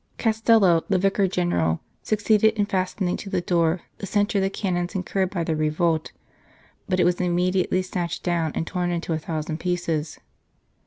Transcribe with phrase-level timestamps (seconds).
[0.17, 4.95] Castello, the Vicar General, succeeded in fasten ing to the door the censure the Canons
[4.95, 6.11] incurred by their revolt,
[6.89, 10.17] but it was immediately snatched down and torn into a thousand pieces.